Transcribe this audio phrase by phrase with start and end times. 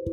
[0.00, 0.08] フ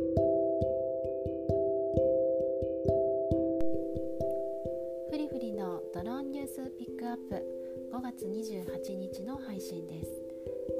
[5.16, 7.42] リフリのドローンニュースピックアップ。
[7.90, 10.10] 5月28日の配信です。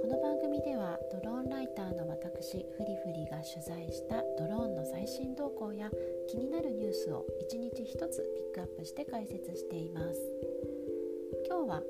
[0.03, 5.91] この番組ではドローンライターの私フリフリが取材したドローンの最新動向や
[6.29, 10.21] 気になるニュースを1日1つピックアップして解説しています。
[11.49, 11.83] 今日は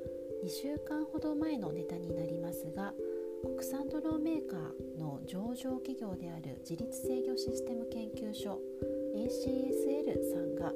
[0.45, 2.95] 2週間ほど前のネタになりますが
[3.43, 8.59] 国産ドローメーカーの上場企業である自律制御システム研究所
[9.15, 10.73] ACSL さんが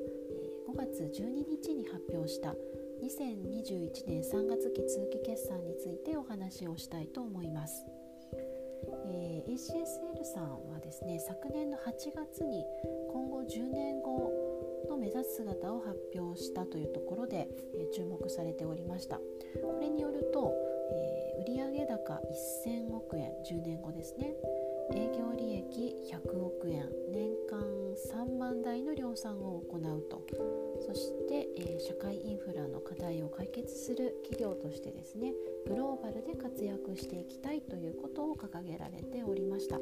[0.68, 2.54] 5月12日に発表した
[3.02, 7.84] 2021年3月期通期決算についてお話をしたいと思います。
[9.06, 11.80] えー、ACSL さんはですね昨年の8
[12.14, 12.64] 月に
[13.12, 14.32] 今後10年後
[14.88, 20.54] の目指す姿を発表したというところで、えー、注目されておりましたこれによると、
[20.92, 22.20] えー、売上高
[22.64, 24.34] 1000億円10年後ですね。
[24.94, 27.60] 営業利益100億円年間
[28.16, 30.22] 3万台の量産を行うと。
[30.80, 35.32] そして、えー、社会インフラの課題を解決する企業としてですね
[35.66, 39.78] グローバルで活躍していきたいということを掲げられておりました、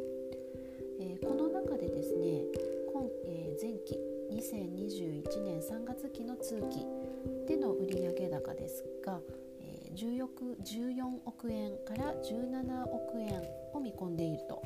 [10.00, 13.42] 14, 億円から17億円
[13.74, 14.62] を見込んでいると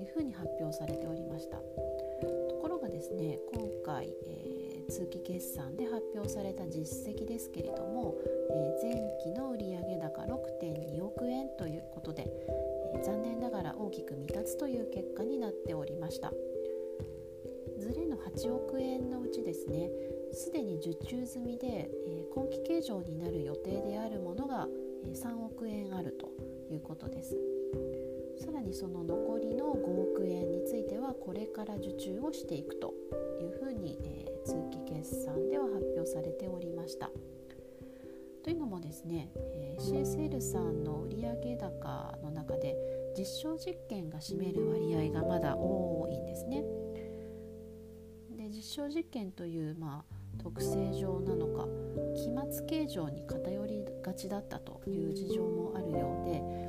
[0.00, 1.58] いうふうに発表されておりました。
[1.58, 1.64] と
[2.62, 8.14] ころがですね今回、えー、通期決算で発表された実績ですけれども、
[8.50, 12.24] えー、前期の売上高6.2億円ということで、
[12.94, 16.32] えー、残念ながら大きく未達という結果になっておりました。
[17.78, 19.88] ずれの8億円のうちですね
[20.32, 24.68] すでに受注済みで、え今期計上になる予定であるものが、
[25.14, 26.28] 3億円あると
[26.72, 27.36] いうことです。
[28.38, 32.94] さらにその残りの5億円についてはこれから受注をしていくと
[33.40, 37.10] いうふうに、え、通期決算では発表されておりました。
[38.42, 42.76] というのもですね、えー、CSL さんの売上高の中で
[43.16, 46.64] 実証実験が占める割合がまだ多いんですね。
[48.30, 51.66] で実証実験という、まあ、特性上なのか
[52.14, 56.68] 期末計上に偏りがちだったという事情もあるようで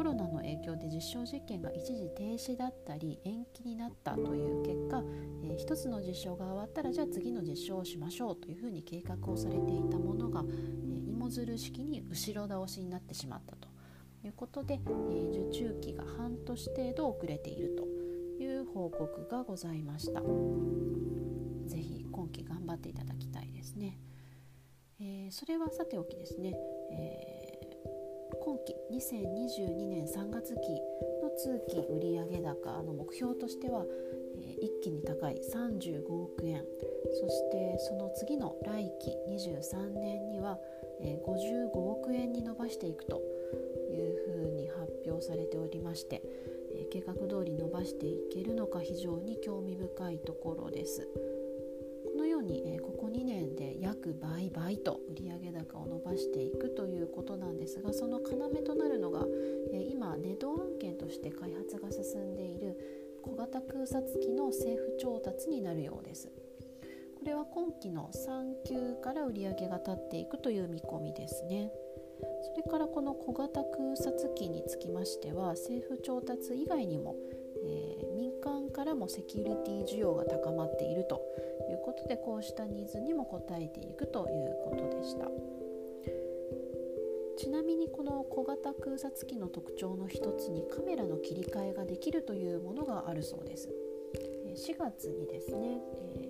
[0.00, 5.02] コロナの影響で実証実験が一時停止だったり延期になったという結果、
[5.44, 13.68] えー、一つの実証が終わったらじゃあ次の実証をしましょうというふうに計画をされていたものが、えー、芋づる式に後ろ倒しになってしまったと
[14.24, 20.22] いうことで、えー、受注期が半年程度遅れているという報告がございました。
[22.70, 23.98] 張っていただきたいですね。
[25.00, 26.54] えー、それはさておきですね、
[26.92, 27.50] えー
[28.42, 30.82] 今期2022年3月期
[31.22, 33.84] の通期売上高の目標としては、
[34.38, 36.64] えー、一気に高い35億円
[37.20, 40.58] そしてその次の来期23年には、
[41.02, 43.20] えー、55億円に伸ばしていくと
[43.92, 46.22] いうふうに発表されておりまして、
[46.74, 51.06] え、計画通り伸ばしていけるのか非常に興味深いところです。
[52.58, 59.26] ように、えここ2年で約倍倍と売上高を伸ばしていくということなんですがその要となるのが、
[59.72, 62.76] え今ネド案件として開発が進んでいる
[63.22, 66.28] 小型空撮機の政府調達になるようです。
[67.20, 71.70] これは今期の3級から売上が立っていくという見込みですね。
[72.42, 77.14] それからこの小型空撮機につきましては政府調達以外にも、
[78.80, 81.20] からもセキュリティ需要が高まっていると
[81.68, 85.26] いうことでこうしたニーズにも応えていくということでした。
[87.36, 93.68] ちなみにこの小型空撮機の特徴の一つにカメラの切り替えができるというものがあるそうです。
[94.54, 95.82] 4月にですね、
[96.16, 96.29] えー、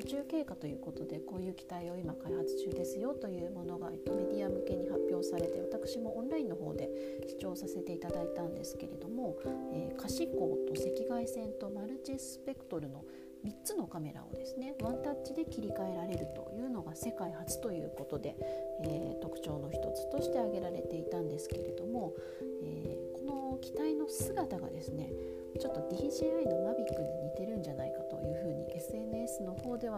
[0.00, 3.96] 途中経過ということでこういう機体を今開発中ですよというものがメ
[4.32, 6.88] ディア向けに発表されて私もオンラインの方で
[7.28, 9.36] 視聴させていただいたんですけれども、
[9.74, 13.04] えー、可視光と赤外線とマルチスペクトルの
[13.44, 18.36] 3つのカメラをですねワンタッチで切り替えられるというのが世界初ということで、
[18.84, 22.14] えー、特徴の一つとして挙げられていたんですけれども、
[22.62, 25.10] えー、この機体の姿がですね
[25.58, 27.19] ちょっと DJI のマビックに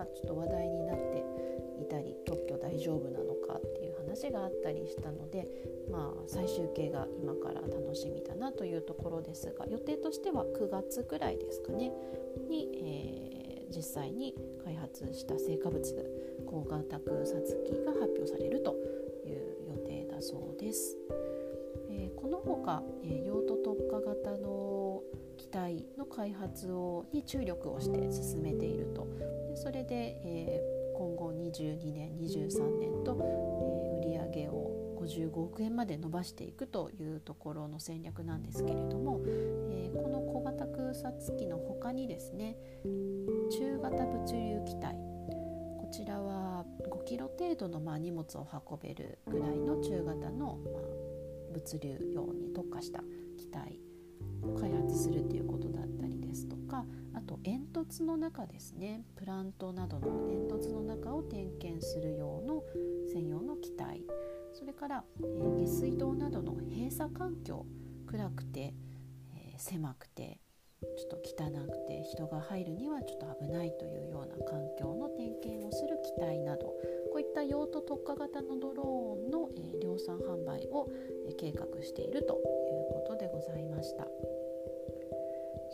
[0.02, 1.24] の方ではちょっと話題になって
[1.80, 5.48] いたり特許大丈夫なのかっていう話があったりしたので、
[5.90, 11.92] まあ、最終形が今から楽しみだなというところですが予定としては9月ぐらいですかね
[12.48, 13.32] に、えー
[13.72, 15.82] 実際に開発した成果物
[16.46, 18.76] 小型空撮機が発表されると
[19.26, 20.98] いう予定だそうです。
[21.88, 23.24] えー、この他、えー、
[25.52, 29.06] 体の開発をに注力をして進めていると。
[29.48, 42.56] でそれで、えー、今後22年23年と、えー、売上を55億円まで伸ばしていくというところの戦略なんですけれども、えー、この小型空撮機の他にですね
[43.50, 50.82] 中型物流機体こちらは5キロ程度のまあ荷物を運べるぐらいの中型のまあ
[51.52, 53.02] 物流用に特化した
[53.36, 53.81] 機体
[54.58, 56.84] 開発するということだったりですとか
[57.14, 62.62] あと煙突の中ですねプラントなどの煙突の中を点検する用の
[63.12, 64.02] 専用の機体
[64.52, 67.66] それから、えー、下水道などの閉鎖環境
[68.06, 68.74] 暗くて、
[69.34, 70.40] えー、狭くて
[70.96, 76.74] ちょっと汚くて人が入るにはちょっと危ないというような環境の点検をする機体など
[77.12, 80.88] こういった用途特化型のドローンの、えー、量産販売を、
[81.28, 84.11] え、計画しているということでございました。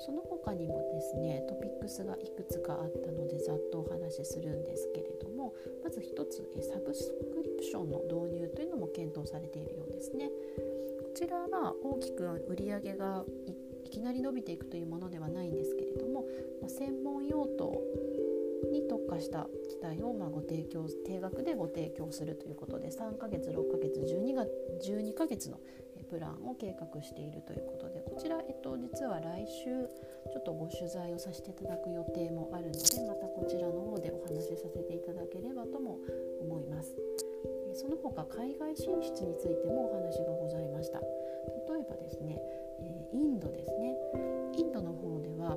[0.08, 5.52] その他にもですねトピックスがいくつかあったのでざっとお話しするんですけれども
[5.84, 10.30] まず一つサブスクリプションの導入というのも検討されているようですね。
[10.30, 13.24] こちらは大きく売り上げが
[13.84, 16.24] いきなり伸びていくというものではないんですけれども、
[16.62, 17.82] ま、専門用途
[18.72, 24.46] に特化した機体をまご提供定額でご提供するということで3ヶ月6ヶ月12が
[24.82, 25.58] 12ヶ月の
[26.08, 29.86] プランを計画しているということでこちら、えっと、実は来週
[30.32, 35.98] ちょっとご取材をさせていただく予定もあるのでまたこちらの方でお話しさせていただければとも
[36.40, 36.96] 思います。
[37.74, 41.00] その他海外進出についてもお話がございました。
[41.00, 42.40] 例えばですね、
[42.80, 43.94] えインドですね
[44.56, 45.56] インドの方では、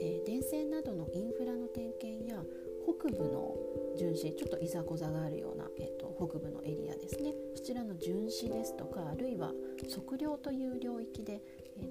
[0.00, 2.42] え電線などのインフラの点検や
[2.84, 3.56] 北部の
[3.96, 7.32] 巡視ちょっといざこざがあるような、えーと、北部のエリアですね
[7.64, 9.50] ちらの巡視ですとかあるいは
[9.90, 11.40] 測量という領域で、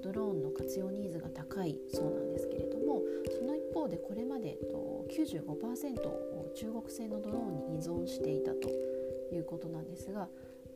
[0.04, 3.02] ドローンの活用ニーズが高いそうなんですけれども
[3.38, 4.58] その一方でこれまで、
[5.10, 8.70] 95%を中国製のドローンに依存していたと
[9.34, 10.30] いうことなんですが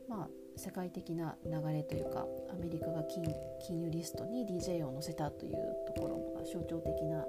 [0.08, 3.32] まあ世界的な流れというかアメリカが金
[3.64, 5.56] 金融リストに DJ を載せたという
[5.86, 7.24] ところが象徴的な、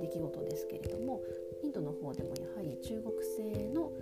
[0.00, 1.20] 出来事ですけれども
[1.62, 3.92] インドの方でもやはり中国製の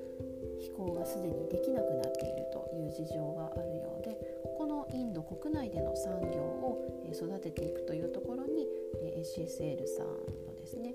[0.61, 8.67] 飛行がすでにできなくなっているという事情があるようでここのインド国内での産業を育てていくというところに
[9.03, 10.07] ACSL さん
[10.47, 10.95] のですね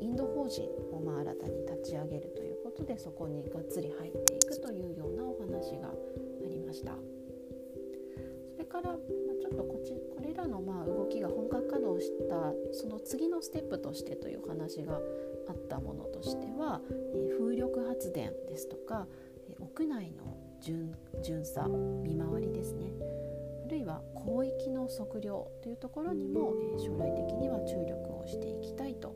[0.00, 5.92] インド法人をま新たに立ち上げるということでそこにがっつり入っていくというようなお話があ
[6.48, 6.92] りました。
[8.52, 8.94] それから、
[9.40, 15.00] ちょっとこちこれらのまあ動きが本格稼働したその次のステップとしてという話が
[15.48, 16.80] あったものとしては、
[17.98, 19.08] 発電ですとか、
[19.58, 22.92] 屋内の巡巡査見回りですね
[23.66, 29.14] あるいは広域の測量というところにも、将来的には注力をしていきたいと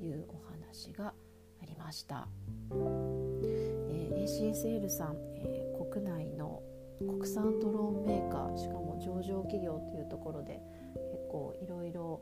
[0.00, 1.14] いうお話が
[1.62, 2.26] ありました。
[2.72, 6.60] え、ACSL さん、え、国内の
[6.98, 10.60] 国産ドローンメーカーしかも上場企業というところで
[10.94, 12.20] 結構いろいろ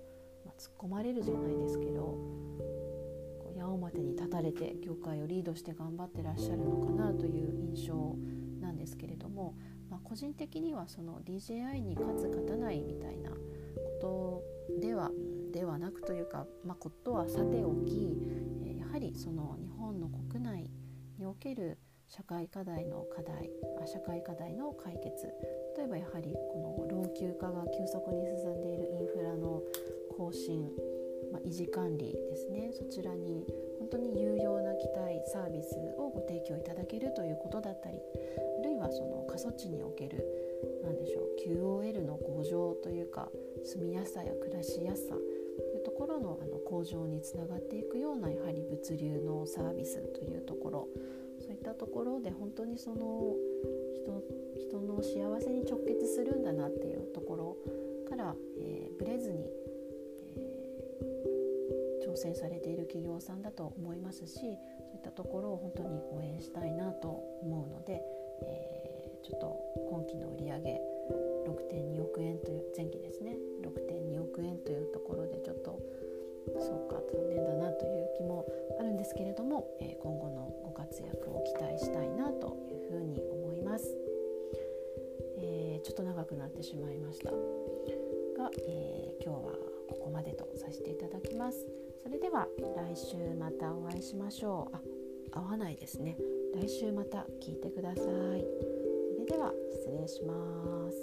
[0.58, 2.16] 突っ込まれるじゃないですけど
[3.62, 8.16] 矢面に立たれて業界をリードして頑張ってらっしゃるのかなという印象
[8.60, 9.54] なんですけれども、
[9.90, 13.36] まあ、個人的にはその DJI に勝つ勝たないみたいなこ
[14.00, 15.10] とでは
[15.52, 18.16] ではなくというか、まあ、ことはさておき
[18.78, 20.70] やはりその日本の国内
[21.18, 23.50] における社会課題の課題
[23.86, 25.26] 社会課題の解決
[25.76, 29.62] 例えばやはりこの老朽化が急速に進んでいるインフラの
[30.16, 30.68] 更新
[31.32, 32.70] まあ、維持管理ですね。
[32.72, 33.46] そちらに
[33.78, 37.98] 本当に有用な機体サービスをご提供いただけるということだったり
[38.60, 40.24] あるいはその過疎地における
[40.84, 43.28] 何でしょう QOL の向上というか
[43.64, 45.20] 住みやすさや暮らしやすさと
[45.76, 50.88] いうところのあの向上につながっていくようなやはり物流のサービスというところ
[51.40, 53.34] そういったところで本当にその
[53.94, 54.22] 人
[54.58, 57.56] 人の幸せに直結するんだなっていうところ
[58.08, 59.50] から、えー、ブレずに
[62.12, 68.02] 挑戦されている企業さんだと思いますしそういったところを本当に応援したいなと思うので、
[68.44, 69.56] えー、ちょっと
[69.88, 70.80] 今期の売上
[71.48, 75.80] 6.2億円という前期ですね6.2億円というところでちょっと
[76.60, 78.44] そうか残念だなという気も
[78.78, 83.96] あるんですけれども、えー、今後のご活躍を期待したいなというふうに思います。
[85.38, 89.52] えー、ちょっと長くなってしまいましたが、えー、今日は
[89.88, 91.81] ここまでとさせていただきます。
[92.02, 94.76] それでは来週またお会いしましょう。
[95.32, 96.18] あ合わないですね。
[96.54, 98.04] 来週また聞いてください。
[98.04, 98.08] そ
[99.20, 101.01] れでは失礼します。